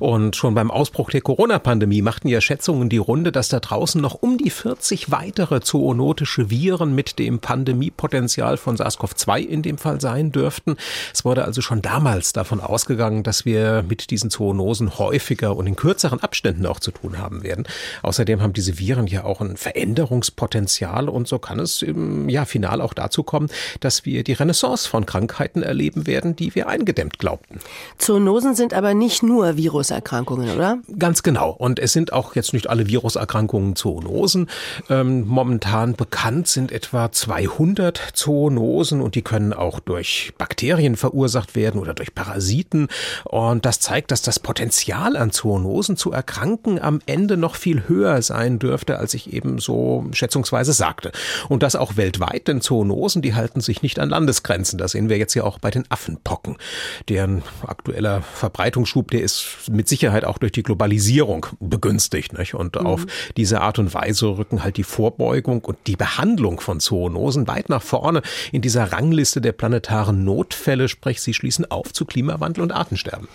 Und 0.00 0.36
schon 0.36 0.54
beim 0.54 0.70
Ausbruch 0.70 1.08
der 1.08 1.22
Corona-Pandemie 1.22 2.02
machten 2.02 2.28
ja 2.28 2.42
Schätzungen 2.42 2.90
die 2.90 2.98
Runde, 2.98 3.32
dass 3.32 3.48
da 3.48 3.60
draußen 3.60 3.98
noch 3.98 4.16
um 4.20 4.36
die 4.36 4.50
40 4.50 5.10
weitere 5.10 5.62
zoonotische 5.62 6.50
Viren 6.50 6.94
mit 6.94 7.18
dem 7.18 7.38
Pandemiepotenzial 7.38 8.58
von 8.58 8.76
SARS-CoV-2 8.76 9.38
in 9.38 9.62
dem 9.62 9.78
Fall 9.78 9.98
sein 9.98 10.30
dürften. 10.30 10.76
Es 11.14 11.24
wurde 11.24 11.46
also 11.46 11.62
schon 11.62 11.80
damals 11.80 12.34
davon 12.34 12.60
ausgegangen, 12.60 13.22
dass 13.22 13.46
wir 13.46 13.82
mit 13.88 14.10
diesen 14.10 14.28
Zoonosen 14.28 14.98
häufiger 14.98 15.56
und 15.56 15.66
in 15.66 15.76
kürzeren 15.76 16.20
Abständen 16.20 16.66
auch 16.66 16.81
zu 16.82 16.90
tun 16.90 17.18
haben 17.18 17.42
werden. 17.42 17.64
Außerdem 18.02 18.42
haben 18.42 18.52
diese 18.52 18.78
Viren 18.78 19.06
ja 19.06 19.24
auch 19.24 19.40
ein 19.40 19.56
Veränderungspotenzial 19.56 21.08
und 21.08 21.28
so 21.28 21.38
kann 21.38 21.58
es 21.58 21.82
im 21.82 22.28
ja, 22.28 22.44
final 22.44 22.80
auch 22.80 22.94
dazu 22.94 23.22
kommen, 23.22 23.48
dass 23.80 24.04
wir 24.04 24.24
die 24.24 24.32
Renaissance 24.32 24.88
von 24.88 25.06
Krankheiten 25.06 25.62
erleben 25.62 26.06
werden, 26.06 26.36
die 26.36 26.54
wir 26.54 26.68
eingedämmt 26.68 27.18
glaubten. 27.18 27.60
Zoonosen 27.98 28.54
sind 28.54 28.74
aber 28.74 28.94
nicht 28.94 29.22
nur 29.22 29.56
Viruserkrankungen, 29.56 30.50
oder? 30.50 30.78
Ganz 30.98 31.22
genau. 31.22 31.50
Und 31.50 31.78
es 31.78 31.92
sind 31.92 32.12
auch 32.12 32.34
jetzt 32.34 32.52
nicht 32.52 32.68
alle 32.68 32.86
Viruserkrankungen 32.88 33.76
Zoonosen. 33.76 34.48
Ähm, 34.90 35.26
momentan 35.26 35.94
bekannt 35.94 36.48
sind 36.48 36.72
etwa 36.72 37.12
200 37.12 38.00
Zoonosen 38.14 39.00
und 39.00 39.14
die 39.14 39.22
können 39.22 39.52
auch 39.52 39.80
durch 39.80 40.32
Bakterien 40.38 40.96
verursacht 40.96 41.54
werden 41.54 41.80
oder 41.80 41.94
durch 41.94 42.14
Parasiten. 42.14 42.88
Und 43.24 43.64
das 43.64 43.80
zeigt, 43.80 44.10
dass 44.10 44.22
das 44.22 44.38
Potenzial 44.38 45.16
an 45.16 45.30
Zoonosen 45.30 45.96
zu 45.96 46.12
erkranken 46.12 46.71
Risiken 46.72 46.78
am 46.82 47.00
Ende 47.06 47.36
noch 47.36 47.56
viel 47.56 47.88
höher 47.88 48.22
sein 48.22 48.58
dürfte, 48.58 48.98
als 48.98 49.14
ich 49.14 49.32
eben 49.32 49.58
so 49.58 50.06
schätzungsweise 50.12 50.72
sagte. 50.72 51.12
Und 51.48 51.62
das 51.62 51.76
auch 51.76 51.96
weltweit, 51.96 52.48
denn 52.48 52.60
Zoonosen, 52.60 53.22
die 53.22 53.34
halten 53.34 53.60
sich 53.60 53.82
nicht 53.82 53.98
an 53.98 54.10
Landesgrenzen. 54.10 54.78
Das 54.78 54.92
sehen 54.92 55.08
wir 55.08 55.18
jetzt 55.18 55.34
ja 55.34 55.44
auch 55.44 55.58
bei 55.58 55.70
den 55.70 55.84
Affenpocken. 55.88 56.56
Deren 57.08 57.42
aktueller 57.66 58.22
Verbreitungsschub, 58.22 59.10
der 59.10 59.22
ist 59.22 59.46
mit 59.70 59.88
Sicherheit 59.88 60.24
auch 60.24 60.38
durch 60.38 60.52
die 60.52 60.62
Globalisierung 60.62 61.46
begünstigt. 61.60 62.36
Nicht? 62.38 62.54
Und 62.54 62.76
mhm. 62.76 62.86
auf 62.86 63.06
diese 63.36 63.60
Art 63.60 63.78
und 63.78 63.92
Weise 63.94 64.26
rücken 64.38 64.64
halt 64.64 64.76
die 64.76 64.84
Vorbeugung 64.84 65.60
und 65.64 65.78
die 65.86 65.96
Behandlung 65.96 66.60
von 66.60 66.80
Zoonosen 66.80 67.48
weit 67.48 67.68
nach 67.68 67.82
vorne 67.82 68.22
in 68.52 68.62
dieser 68.62 68.92
Rangliste 68.92 69.40
der 69.40 69.52
planetaren 69.52 70.24
Notfälle, 70.24 70.88
sprich 70.88 71.20
sie 71.20 71.34
schließen 71.34 71.70
auf 71.70 71.92
zu 71.92 72.04
Klimawandel 72.04 72.62
und 72.62 72.72
Artensterben. 72.72 73.28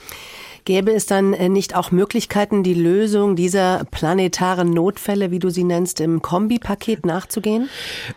Gäbe 0.67 0.91
es 0.91 1.05
dann 1.05 1.31
äh, 1.31 1.47
nicht 1.47 1.77
auch 1.77 1.91
Möglichkeiten, 1.91 2.61
die 2.61 2.73
Lösung 2.73 3.37
dieser 3.37 3.85
planetaren 3.89 4.69
Notfälle, 4.69 5.31
wie 5.31 5.39
du 5.39 5.49
sie 5.49 5.63
nennst, 5.63 6.01
im 6.01 6.21
Kombipaket 6.21 7.05
nachzugehen? 7.05 7.69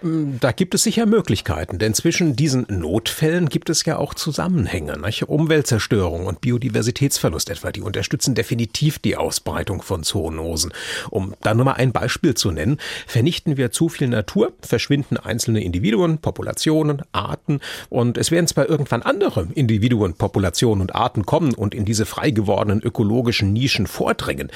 Mm, 0.03 0.33
da 0.41 0.51
gibt 0.51 0.75
es 0.75 0.83
sicher 0.83 1.07
Möglichkeiten, 1.07 1.79
denn 1.79 1.95
zwischen 1.95 2.35
diesen 2.35 2.67
Notfällen 2.69 3.49
gibt 3.49 3.71
es 3.71 3.85
ja 3.85 3.99
auch 3.99 4.15
Zusammenhänge. 4.15 4.99
Nicht? 4.99 5.29
Umweltzerstörung 5.29 6.27
und 6.27 6.41
Biodiversitätsverlust 6.41 7.51
etwa, 7.51 7.71
die 7.71 7.83
unterstützen 7.83 8.35
definitiv 8.35 8.99
die 8.99 9.17
Ausbreitung 9.17 9.81
von 9.81 10.03
Zoonosen. 10.03 10.73
Um 11.09 11.35
da 11.43 11.55
nur 11.55 11.67
mal 11.67 11.75
ein 11.75 11.93
Beispiel 11.93 12.35
zu 12.35 12.51
nennen, 12.51 12.79
vernichten 13.07 13.59
wir 13.59 13.71
zu 13.71 13.89
viel 13.89 14.09
Natur, 14.09 14.55
verschwinden 14.61 15.19
einzelne 15.19 15.63
Individuen, 15.63 16.19
Populationen, 16.19 17.03
Arten 17.13 17.61
und 17.91 18.19
es 18.19 18.33
werden 18.33 18.49
zwar 18.49 18.69
irgendwann 18.69 19.03
andere 19.03 19.47
Individuen, 19.55 20.15
Populationen 20.15 20.81
und 20.83 20.97
Arten 20.97 21.25
kommen 21.25 21.55
und 21.55 21.77
in 21.77 21.85
diese 21.85 22.07
frei 22.07 22.33
gewordenen 22.41 22.81
ökologischen 22.81 23.53
Nischen 23.53 23.87
vordringen. 23.87 24.51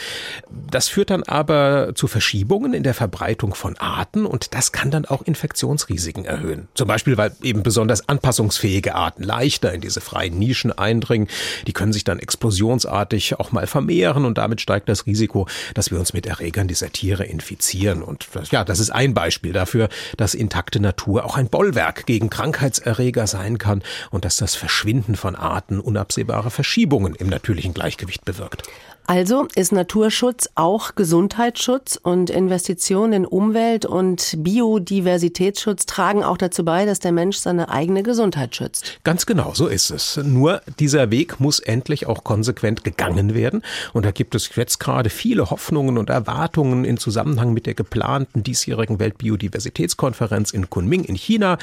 Das 0.71 0.89
führt 0.89 1.11
dann 1.11 1.23
aber 1.23 1.93
zu 1.95 2.07
Verschiebungen 2.07 2.75
in 2.75 2.83
der 2.83 2.95
Verbreitung 2.95 3.55
von 3.55 3.77
Arten 3.77 4.27
und 4.27 4.55
das 4.55 4.73
kann 4.73 4.91
dann 4.91 5.05
auch 5.05 5.23
Infektionsrisiken 5.23 6.25
erhöhen. 6.25 6.69
Zum 6.75 6.89
Beispiel, 6.89 7.17
weil 7.17 7.33
eben 7.43 7.63
besonders 7.63 8.09
anpassungsfähige 8.09 8.95
Arten 8.95 9.23
leichter 9.23 9.73
in 9.73 9.81
diese 9.81 10.01
freien 10.01 10.39
Nischen 10.39 10.73
eindringen. 10.73 11.29
Die 11.67 11.73
können 11.73 11.93
sich 11.93 12.05
dann 12.05 12.19
explosionsartig 12.19 13.39
auch 13.39 13.53
mal 13.53 13.67
vermehren 13.67 14.25
und 14.25 14.39
damit 14.39 14.61
steigt 14.61 14.89
das 14.89 15.07
Risiko, 15.07 15.47
dass 15.75 15.91
wir 15.91 15.99
uns 15.99 16.13
mit 16.13 16.27
Erregern 16.27 16.69
dieser 16.69 16.91
Tiere 16.91 17.25
infizieren. 17.25 18.03
Und 18.03 18.29
ja, 18.51 18.65
das 18.65 18.79
ist 18.79 18.91
ein 18.91 19.15
Beispiel 19.15 19.53
dafür, 19.53 19.89
dass 20.17 20.35
intakte 20.35 20.81
Natur 20.81 21.25
auch 21.25 21.37
ein 21.37 21.49
Bollwerk 21.49 22.07
gegen 22.07 22.31
Krankheitserreger 22.31 23.27
sein 23.27 23.59
kann 23.59 23.83
und 24.11 24.25
dass 24.25 24.37
das 24.37 24.55
Verschwinden 24.55 25.17
von 25.17 25.35
Arten 25.35 25.81
unabsehbare 25.81 26.51
Verschiebungen 26.51 27.15
im 27.15 27.29
natürlichen 27.29 27.64
Gleichgewicht 27.73 28.25
bewirkt. 28.25 28.69
Also 29.07 29.49
ist 29.55 29.71
Naturschutz 29.71 30.49
auch 30.55 30.95
Gesundheitsschutz 30.95 32.01
und 32.03 32.31
Investitionen 32.31 33.13
in 33.13 33.27
Umwelt 33.27 33.85
und 33.85 34.37
Biodiversitätsschutz 34.39 35.85
tragen 35.85 36.25
auch 36.25 36.39
dazu 36.39 36.65
bei, 36.65 36.87
dass 36.87 37.01
der 37.01 37.13
Mensch 37.13 37.37
seine 37.37 37.69
eigene 37.69 38.03
Gesundheit 38.03 38.57
schützt. 38.57 38.99
Ganz 39.05 39.27
genau, 39.27 39.53
so 39.53 39.67
ist 39.67 39.91
es. 39.91 40.19
Nur 40.25 40.63
dieser 40.79 41.11
Weg 41.11 41.39
muss 41.39 41.61
endlich 41.61 42.07
auch 42.07 42.25
konsequent 42.25 42.83
gegangen 42.83 43.35
werden. 43.35 43.63
Und 43.93 44.07
da 44.07 44.11
gibt 44.11 44.35
es 44.35 44.57
jetzt 44.57 44.81
gerade 44.81 45.11
viele 45.11 45.51
Hoffnungen 45.51 45.99
und 45.99 46.09
Erwartungen 46.09 46.87
in 46.87 46.97
Zusammenhang 46.97 47.53
mit 47.53 47.67
der 47.67 47.75
geplanten 47.75 48.43
diesjährigen 48.43 49.01
Weltbiodiversitätskonferenz 49.01 50.51
in 50.51 50.71
Kunming 50.71 51.05
in 51.05 51.17
China. 51.17 51.59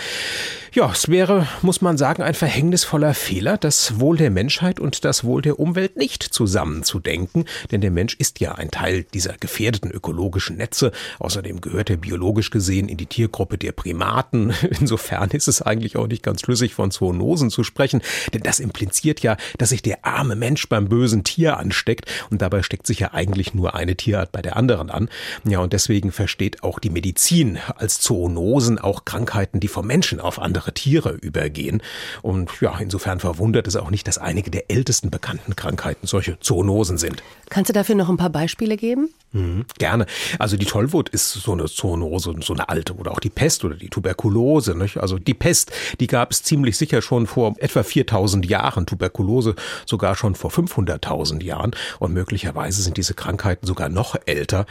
Ja, 0.74 0.92
es 0.92 1.10
wäre, 1.10 1.48
muss 1.64 1.82
man 1.82 1.98
sagen, 1.98 2.22
ein 2.22 2.36
verhängnisvoller 2.36 3.16
Fehler, 3.16 3.58
das 3.58 4.00
Wohl 4.00 4.18
der 4.18 4.30
Menschheit 4.30 4.80
und 4.80 5.04
das 5.06 5.24
Wohl 5.24 5.42
der 5.42 5.60
Umwelt 5.60 5.98
nicht 5.98 6.22
zusammenzudenken 6.22 7.31
denken, 7.32 7.46
denn 7.72 7.82
der 7.82 7.92
Mensch 7.92 8.16
ist 8.16 8.40
ja 8.40 8.56
ein 8.56 8.72
Teil 8.72 9.04
dieser 9.14 9.34
gefährdeten 9.38 9.92
ökologischen 9.92 10.58
Netze. 10.58 10.92
Außerdem 11.20 11.62
gehört 11.62 11.90
er 11.90 11.98
biologisch 11.98 12.50
gesehen 12.50 12.90
in 12.90 12.98
die 12.98 13.06
Tiergruppe 13.06 13.58
der 13.58 13.72
Primaten. 13.72 14.54
Insofern 14.80 15.30
ist 15.32 15.48
es 15.48 15.62
eigentlich 15.62 15.98
auch 15.98 16.08
nicht 16.08 16.24
ganz 16.24 16.42
schlüssig 16.42 16.74
von 16.74 16.92
Zoonosen 16.92 17.50
zu 17.50 17.64
sprechen, 17.64 18.02
denn 18.34 18.42
das 18.42 18.60
impliziert 18.60 19.22
ja, 19.22 19.38
dass 19.58 19.70
sich 19.70 19.82
der 19.82 20.06
arme 20.06 20.36
Mensch 20.36 20.68
beim 20.70 20.90
bösen 20.90 21.24
Tier 21.24 21.58
ansteckt 21.58 22.06
und 22.30 22.42
dabei 22.42 22.64
steckt 22.64 22.88
sich 22.88 23.00
ja 23.00 23.14
eigentlich 23.14 23.54
nur 23.54 23.76
eine 23.76 23.96
Tierart 23.96 24.32
bei 24.32 24.42
der 24.42 24.58
anderen 24.58 24.90
an. 24.90 25.10
Ja, 25.44 25.60
und 25.60 25.74
deswegen 25.74 26.12
versteht 26.12 26.64
auch 26.64 26.80
die 26.80 26.90
Medizin 26.90 27.58
als 27.76 28.00
Zoonosen 28.00 28.80
auch 28.80 29.06
Krankheiten, 29.06 29.60
die 29.60 29.68
vom 29.68 29.88
Menschen 29.88 30.20
auf 30.20 30.40
andere 30.40 30.74
Tiere 30.74 31.12
übergehen. 31.14 31.82
Und 32.22 32.50
ja, 32.62 32.78
insofern 32.80 33.20
verwundert 33.20 33.68
es 33.68 33.76
auch 33.76 33.90
nicht, 33.90 34.08
dass 34.08 34.18
einige 34.18 34.52
der 34.52 34.70
ältesten 34.70 35.10
bekannten 35.10 35.56
Krankheiten 35.56 36.08
solche 36.08 36.40
Zoonosen 36.40 36.98
sind. 36.98 37.21
Kannst 37.50 37.68
du 37.68 37.74
dafür 37.74 37.96
noch 37.96 38.08
ein 38.08 38.16
paar 38.16 38.30
Beispiele 38.30 38.78
geben? 38.78 39.10
Mhm, 39.34 39.66
gerne. 39.78 40.06
Also 40.40 40.56
die 40.56 40.66
Tollwut 40.66 41.10
ist 41.10 41.34
so 41.34 41.52
eine 41.52 41.66
Zoonose, 41.66 42.34
so 42.42 42.54
eine 42.54 42.70
alte 42.70 42.96
oder 42.96 43.12
auch 43.12 43.20
die 43.20 43.30
Pest 43.30 43.66
oder 43.66 43.76
die 43.76 43.90
Tuberkulose. 43.90 44.74
Nicht? 44.74 44.98
Also 44.98 45.20
die 45.20 45.34
Pest, 45.34 45.72
die 46.00 46.08
gab 46.08 46.32
es 46.32 46.44
ziemlich 46.44 46.78
sicher 46.78 47.02
schon 47.02 47.28
vor 47.28 47.56
etwa 47.60 47.84
4000 47.84 48.46
Jahren, 48.46 48.86
Tuberkulose 48.86 49.56
sogar 49.86 50.16
schon 50.16 50.36
vor 50.36 50.50
500.000 50.50 51.44
Jahren 51.44 51.72
und 52.00 52.14
möglicherweise 52.14 52.82
sind 52.82 52.96
diese 52.96 53.16
Krankheiten 53.16 53.68
sogar 53.68 53.90
noch 53.90 54.16
älter. 54.26 54.66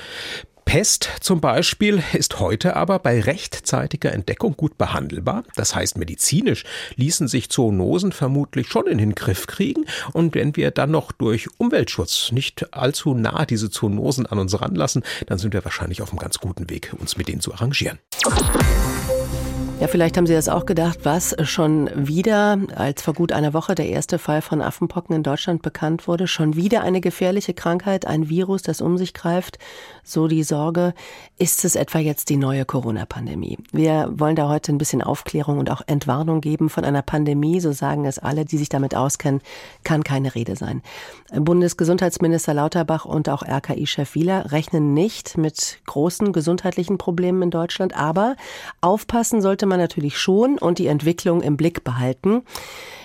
Pest 0.70 1.10
zum 1.18 1.40
Beispiel 1.40 2.00
ist 2.12 2.38
heute 2.38 2.76
aber 2.76 3.00
bei 3.00 3.18
rechtzeitiger 3.18 4.12
Entdeckung 4.12 4.56
gut 4.56 4.78
behandelbar. 4.78 5.42
Das 5.56 5.74
heißt, 5.74 5.98
medizinisch 5.98 6.62
ließen 6.94 7.26
sich 7.26 7.50
Zoonosen 7.50 8.12
vermutlich 8.12 8.68
schon 8.68 8.86
in 8.86 8.98
den 8.98 9.16
Griff 9.16 9.48
kriegen. 9.48 9.86
Und 10.12 10.36
wenn 10.36 10.54
wir 10.54 10.70
dann 10.70 10.92
noch 10.92 11.10
durch 11.10 11.48
Umweltschutz 11.58 12.30
nicht 12.30 12.72
allzu 12.72 13.14
nah 13.14 13.46
diese 13.46 13.68
Zoonosen 13.68 14.26
an 14.26 14.38
uns 14.38 14.60
ranlassen, 14.60 15.02
dann 15.26 15.38
sind 15.38 15.54
wir 15.54 15.64
wahrscheinlich 15.64 16.02
auf 16.02 16.10
einem 16.10 16.20
ganz 16.20 16.38
guten 16.38 16.70
Weg, 16.70 16.94
uns 17.00 17.16
mit 17.16 17.26
denen 17.26 17.40
zu 17.40 17.52
arrangieren. 17.52 17.98
Ja, 19.80 19.88
vielleicht 19.88 20.18
haben 20.18 20.26
Sie 20.26 20.34
das 20.34 20.50
auch 20.50 20.66
gedacht, 20.66 20.98
was 21.04 21.34
schon 21.44 21.88
wieder, 21.94 22.58
als 22.76 23.00
vor 23.00 23.14
gut 23.14 23.32
einer 23.32 23.54
Woche 23.54 23.74
der 23.74 23.88
erste 23.88 24.18
Fall 24.18 24.42
von 24.42 24.60
Affenpocken 24.60 25.16
in 25.16 25.22
Deutschland 25.22 25.62
bekannt 25.62 26.06
wurde, 26.06 26.26
schon 26.26 26.54
wieder 26.54 26.82
eine 26.82 27.00
gefährliche 27.00 27.54
Krankheit, 27.54 28.06
ein 28.06 28.28
Virus, 28.28 28.60
das 28.60 28.82
um 28.82 28.98
sich 28.98 29.14
greift. 29.14 29.58
So 30.04 30.28
die 30.28 30.42
Sorge, 30.42 30.92
ist 31.38 31.64
es 31.64 31.76
etwa 31.76 31.98
jetzt 31.98 32.28
die 32.28 32.36
neue 32.36 32.66
Corona-Pandemie? 32.66 33.56
Wir 33.72 34.12
wollen 34.12 34.36
da 34.36 34.50
heute 34.50 34.70
ein 34.70 34.76
bisschen 34.76 35.00
Aufklärung 35.00 35.58
und 35.58 35.70
auch 35.70 35.80
Entwarnung 35.86 36.42
geben. 36.42 36.68
Von 36.68 36.84
einer 36.84 37.00
Pandemie, 37.00 37.58
so 37.60 37.72
sagen 37.72 38.04
es 38.04 38.18
alle, 38.18 38.44
die 38.44 38.58
sich 38.58 38.68
damit 38.68 38.94
auskennen, 38.94 39.40
kann 39.82 40.04
keine 40.04 40.34
Rede 40.34 40.56
sein. 40.56 40.82
Bundesgesundheitsminister 41.32 42.52
Lauterbach 42.52 43.06
und 43.06 43.30
auch 43.30 43.42
RKI-Chef 43.42 44.14
Wieler 44.14 44.52
rechnen 44.52 44.92
nicht 44.92 45.38
mit 45.38 45.78
großen 45.86 46.34
gesundheitlichen 46.34 46.98
Problemen 46.98 47.40
in 47.40 47.50
Deutschland, 47.50 47.96
aber 47.96 48.36
aufpassen 48.82 49.40
sollte 49.40 49.69
man 49.69 49.69
natürlich 49.78 50.18
schon 50.18 50.58
und 50.58 50.78
die 50.78 50.86
Entwicklung 50.86 51.42
im 51.42 51.56
Blick 51.56 51.84
behalten. 51.84 52.42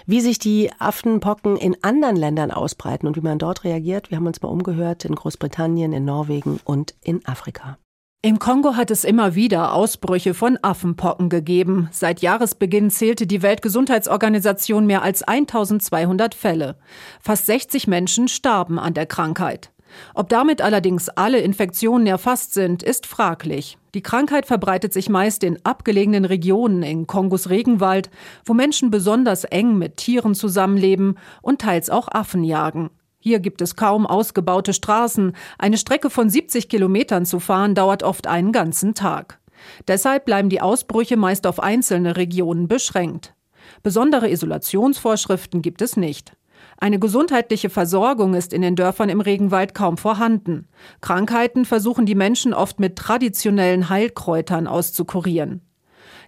Wie 0.05 0.21
sich 0.21 0.37
die 0.37 0.71
Affenpocken 0.77 1.57
in 1.57 1.75
anderen 1.81 2.15
Ländern 2.15 2.51
ausbreiten 2.51 3.07
und 3.07 3.15
wie 3.17 3.21
man 3.21 3.39
dort 3.39 3.63
reagiert, 3.63 4.11
wir 4.11 4.17
haben 4.17 4.27
uns 4.27 4.41
mal 4.41 4.49
umgehört 4.49 5.03
in 5.05 5.15
Großbritannien, 5.15 5.93
in 5.93 6.05
Norwegen 6.05 6.59
und 6.63 6.93
in 7.01 7.25
Afrika. 7.25 7.77
Im 8.25 8.39
Kongo 8.39 8.75
hat 8.75 8.89
es 8.89 9.03
immer 9.03 9.35
wieder 9.35 9.73
Ausbrüche 9.73 10.33
von 10.33 10.57
Affenpocken 10.63 11.29
gegeben. 11.29 11.89
Seit 11.91 12.21
Jahresbeginn 12.21 12.89
zählte 12.89 13.27
die 13.27 13.43
Weltgesundheitsorganisation 13.43 14.87
mehr 14.87 15.03
als 15.03 15.21
1200 15.21 16.33
Fälle. 16.33 16.77
Fast 17.21 17.45
60 17.45 17.85
Menschen 17.85 18.27
starben 18.27 18.79
an 18.79 18.95
der 18.95 19.05
Krankheit. 19.05 19.71
Ob 20.13 20.29
damit 20.29 20.61
allerdings 20.61 21.09
alle 21.09 21.39
Infektionen 21.39 22.07
erfasst 22.07 22.53
sind, 22.53 22.83
ist 22.83 23.05
fraglich. 23.05 23.77
Die 23.93 24.01
Krankheit 24.01 24.45
verbreitet 24.45 24.93
sich 24.93 25.09
meist 25.09 25.43
in 25.43 25.59
abgelegenen 25.63 26.25
Regionen 26.25 26.83
in 26.83 27.07
Kongos 27.07 27.49
Regenwald, 27.49 28.09
wo 28.45 28.53
Menschen 28.53 28.91
besonders 28.91 29.43
eng 29.45 29.77
mit 29.77 29.97
Tieren 29.97 30.35
zusammenleben 30.35 31.17
und 31.41 31.61
teils 31.61 31.89
auch 31.89 32.07
Affen 32.09 32.43
jagen. 32.43 32.89
Hier 33.19 33.39
gibt 33.39 33.61
es 33.61 33.75
kaum 33.75 34.05
ausgebaute 34.05 34.73
Straßen. 34.73 35.35
Eine 35.57 35.77
Strecke 35.77 36.09
von 36.09 36.29
70 36.29 36.69
Kilometern 36.69 37.25
zu 37.25 37.39
fahren 37.39 37.73
dauert 37.73 38.03
oft 38.03 38.27
einen 38.27 38.51
ganzen 38.51 38.93
Tag. 38.93 39.39
Deshalb 39.87 40.25
bleiben 40.25 40.49
die 40.49 40.61
Ausbrüche 40.61 41.17
meist 41.17 41.47
auf 41.47 41.59
einzelne 41.59 42.17
Regionen 42.17 42.67
beschränkt. 42.67 43.33
Besondere 43.81 44.29
Isolationsvorschriften 44.29 45.61
gibt 45.61 45.81
es 45.81 45.97
nicht. 45.97 46.33
Eine 46.77 46.99
gesundheitliche 46.99 47.69
Versorgung 47.69 48.33
ist 48.33 48.53
in 48.53 48.61
den 48.61 48.75
Dörfern 48.75 49.09
im 49.09 49.21
Regenwald 49.21 49.73
kaum 49.73 49.97
vorhanden. 49.97 50.67
Krankheiten 51.01 51.65
versuchen 51.65 52.05
die 52.05 52.15
Menschen 52.15 52.53
oft 52.53 52.79
mit 52.79 52.95
traditionellen 52.95 53.89
Heilkräutern 53.89 54.67
auszukurieren. 54.67 55.61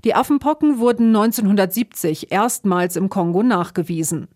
Die 0.03 0.15
Affenpocken 0.15 0.79
wurden 0.79 1.07
1970 1.07 2.31
erstmals 2.31 2.95
im 2.95 3.09
Kongo 3.09 3.43
nachgewiesen. 3.43 4.27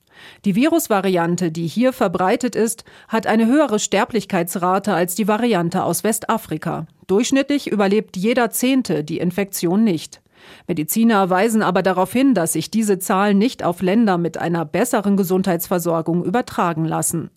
Die 0.45 0.55
Virusvariante, 0.55 1.51
die 1.51 1.67
hier 1.67 1.93
verbreitet 1.93 2.55
ist, 2.55 2.83
hat 3.07 3.27
eine 3.27 3.45
höhere 3.45 3.79
Sterblichkeitsrate 3.79 4.93
als 4.93 5.15
die 5.15 5.27
Variante 5.27 5.83
aus 5.83 6.03
Westafrika. 6.03 6.85
Durchschnittlich 7.07 7.67
überlebt 7.67 8.17
jeder 8.17 8.49
Zehnte 8.49 9.03
die 9.03 9.19
Infektion 9.19 9.83
nicht. 9.83 10.21
Mediziner 10.67 11.29
weisen 11.29 11.63
aber 11.63 11.83
darauf 11.83 12.11
hin, 12.11 12.33
dass 12.33 12.53
sich 12.53 12.71
diese 12.71 12.99
Zahlen 12.99 13.37
nicht 13.37 13.63
auf 13.63 13.81
Länder 13.81 14.17
mit 14.17 14.37
einer 14.37 14.65
besseren 14.65 15.17
Gesundheitsversorgung 15.17 16.23
übertragen 16.23 16.85
lassen. 16.85 17.29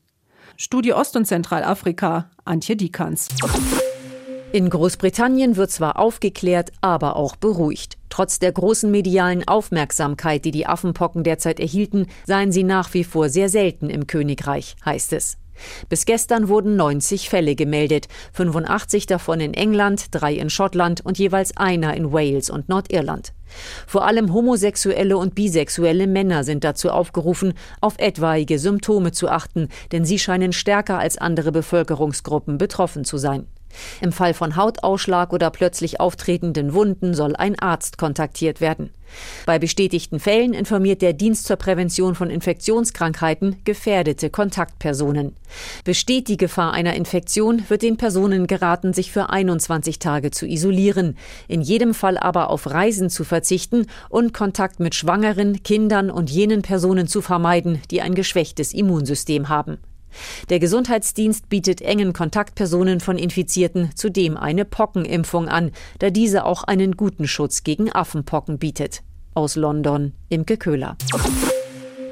Studie 0.56 0.92
Ost- 0.92 1.16
und 1.16 1.26
Zentralafrika, 1.26 2.30
Antje 2.44 2.76
Dikans. 2.76 3.28
In 4.52 4.70
Großbritannien 4.70 5.56
wird 5.56 5.72
zwar 5.72 5.98
aufgeklärt, 5.98 6.70
aber 6.80 7.16
auch 7.16 7.34
beruhigt. 7.34 7.98
Trotz 8.08 8.38
der 8.38 8.52
großen 8.52 8.88
medialen 8.88 9.48
Aufmerksamkeit, 9.48 10.44
die 10.44 10.52
die 10.52 10.66
Affenpocken 10.66 11.24
derzeit 11.24 11.58
erhielten, 11.58 12.06
seien 12.24 12.52
sie 12.52 12.62
nach 12.62 12.94
wie 12.94 13.02
vor 13.02 13.28
sehr 13.28 13.48
selten 13.48 13.90
im 13.90 14.06
Königreich, 14.06 14.76
heißt 14.84 15.12
es. 15.14 15.38
Bis 15.88 16.06
gestern 16.06 16.48
wurden 16.48 16.76
90 16.76 17.28
Fälle 17.28 17.54
gemeldet, 17.54 18.08
85 18.32 19.06
davon 19.06 19.40
in 19.40 19.54
England, 19.54 20.06
drei 20.10 20.34
in 20.34 20.50
Schottland 20.50 21.04
und 21.04 21.18
jeweils 21.18 21.56
einer 21.56 21.94
in 21.94 22.12
Wales 22.12 22.50
und 22.50 22.68
Nordirland. 22.68 23.32
Vor 23.86 24.06
allem 24.06 24.32
homosexuelle 24.32 25.16
und 25.16 25.34
bisexuelle 25.34 26.06
Männer 26.06 26.44
sind 26.44 26.64
dazu 26.64 26.90
aufgerufen, 26.90 27.54
auf 27.80 27.94
etwaige 27.98 28.58
Symptome 28.58 29.12
zu 29.12 29.28
achten, 29.28 29.68
denn 29.92 30.04
sie 30.04 30.18
scheinen 30.18 30.52
stärker 30.52 30.98
als 30.98 31.18
andere 31.18 31.52
Bevölkerungsgruppen 31.52 32.58
betroffen 32.58 33.04
zu 33.04 33.18
sein. 33.18 33.46
Im 34.00 34.12
Fall 34.12 34.34
von 34.34 34.56
Hautausschlag 34.56 35.32
oder 35.32 35.50
plötzlich 35.50 36.00
auftretenden 36.00 36.74
Wunden 36.74 37.14
soll 37.14 37.36
ein 37.36 37.58
Arzt 37.58 37.98
kontaktiert 37.98 38.60
werden. 38.60 38.90
Bei 39.46 39.58
bestätigten 39.58 40.20
Fällen 40.20 40.54
informiert 40.54 41.02
der 41.02 41.12
Dienst 41.12 41.46
zur 41.46 41.56
Prävention 41.56 42.14
von 42.14 42.30
Infektionskrankheiten 42.30 43.56
gefährdete 43.64 44.30
Kontaktpersonen. 44.30 45.36
Besteht 45.84 46.28
die 46.28 46.36
Gefahr 46.36 46.72
einer 46.72 46.94
Infektion, 46.94 47.62
wird 47.68 47.82
den 47.82 47.96
Personen 47.96 48.46
geraten, 48.46 48.92
sich 48.92 49.12
für 49.12 49.30
21 49.30 49.98
Tage 49.98 50.30
zu 50.30 50.46
isolieren, 50.46 51.16
in 51.48 51.60
jedem 51.60 51.94
Fall 51.94 52.18
aber 52.18 52.50
auf 52.50 52.70
Reisen 52.70 53.10
zu 53.10 53.24
verzichten 53.24 53.86
und 54.08 54.34
Kontakt 54.34 54.80
mit 54.80 54.94
Schwangeren, 54.94 55.62
Kindern 55.62 56.10
und 56.10 56.30
jenen 56.30 56.62
Personen 56.62 57.06
zu 57.06 57.22
vermeiden, 57.22 57.80
die 57.90 58.02
ein 58.02 58.14
geschwächtes 58.14 58.72
Immunsystem 58.72 59.48
haben. 59.48 59.78
Der 60.50 60.58
Gesundheitsdienst 60.58 61.48
bietet 61.48 61.82
engen 61.82 62.12
Kontaktpersonen 62.12 63.00
von 63.00 63.18
Infizierten 63.18 63.90
zudem 63.94 64.36
eine 64.36 64.64
Pockenimpfung 64.64 65.48
an, 65.48 65.70
da 65.98 66.10
diese 66.10 66.44
auch 66.44 66.64
einen 66.64 66.96
guten 66.96 67.26
Schutz 67.26 67.64
gegen 67.64 67.90
Affenpocken 67.90 68.58
bietet. 68.58 69.02
Aus 69.34 69.56
London, 69.56 70.12
Imke 70.28 70.56
Köhler. 70.56 70.96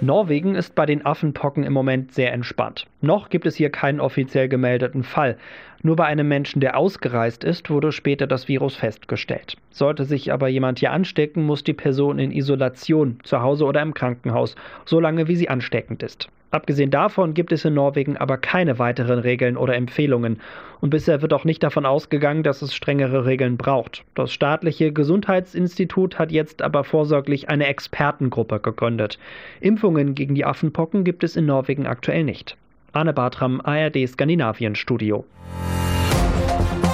Norwegen 0.02 0.56
ist 0.56 0.74
bei 0.74 0.84
den 0.84 1.06
Affenpocken 1.06 1.62
im 1.62 1.72
Moment 1.72 2.12
sehr 2.12 2.32
entspannt. 2.32 2.88
Noch 3.00 3.28
gibt 3.28 3.46
es 3.46 3.54
hier 3.54 3.70
keinen 3.70 4.00
offiziell 4.00 4.48
gemeldeten 4.48 5.04
Fall. 5.04 5.38
Nur 5.82 5.94
bei 5.94 6.06
einem 6.06 6.26
Menschen, 6.26 6.60
der 6.60 6.76
ausgereist 6.76 7.44
ist, 7.44 7.70
wurde 7.70 7.92
später 7.92 8.26
das 8.26 8.48
Virus 8.48 8.74
festgestellt. 8.74 9.56
Sollte 9.70 10.04
sich 10.04 10.32
aber 10.32 10.48
jemand 10.48 10.80
hier 10.80 10.90
anstecken, 10.90 11.44
muss 11.44 11.62
die 11.62 11.72
Person 11.72 12.18
in 12.18 12.32
Isolation, 12.32 13.20
zu 13.22 13.42
Hause 13.42 13.64
oder 13.64 13.80
im 13.80 13.94
Krankenhaus, 13.94 14.56
solange 14.86 15.28
wie 15.28 15.36
sie 15.36 15.48
ansteckend 15.48 16.02
ist. 16.02 16.28
Abgesehen 16.52 16.90
davon 16.90 17.32
gibt 17.32 17.50
es 17.50 17.64
in 17.64 17.72
Norwegen 17.72 18.18
aber 18.18 18.36
keine 18.36 18.78
weiteren 18.78 19.18
Regeln 19.18 19.56
oder 19.56 19.74
Empfehlungen. 19.74 20.38
Und 20.82 20.90
bisher 20.90 21.22
wird 21.22 21.32
auch 21.32 21.44
nicht 21.44 21.62
davon 21.62 21.86
ausgegangen, 21.86 22.42
dass 22.42 22.60
es 22.60 22.74
strengere 22.74 23.24
Regeln 23.24 23.56
braucht. 23.56 24.04
Das 24.14 24.32
staatliche 24.32 24.92
Gesundheitsinstitut 24.92 26.18
hat 26.18 26.30
jetzt 26.30 26.60
aber 26.60 26.84
vorsorglich 26.84 27.48
eine 27.48 27.66
Expertengruppe 27.68 28.60
gegründet. 28.60 29.18
Impfungen 29.60 30.14
gegen 30.14 30.34
die 30.34 30.44
Affenpocken 30.44 31.04
gibt 31.04 31.24
es 31.24 31.36
in 31.36 31.46
Norwegen 31.46 31.86
aktuell 31.86 32.22
nicht. 32.22 32.58
Arne 32.92 33.14
Bartram, 33.14 33.62
ARD 33.64 34.06
Skandinavien 34.06 34.74
Studio. 34.74 35.24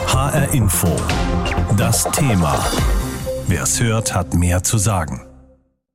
HR 0.06 0.54
Info. 0.54 0.96
Das 1.76 2.08
Thema. 2.12 2.64
Wer 3.48 3.64
es 3.64 3.82
hört, 3.82 4.14
hat 4.14 4.34
mehr 4.34 4.62
zu 4.62 4.78
sagen. 4.78 5.27